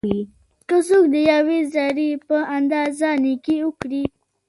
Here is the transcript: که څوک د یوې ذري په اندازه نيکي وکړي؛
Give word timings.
که 0.67 0.77
څوک 0.87 1.05
د 1.13 1.15
یوې 1.31 1.59
ذري 1.73 2.09
په 2.27 2.37
اندازه 2.57 3.09
نيکي 3.23 3.57
وکړي؛ 3.63 4.03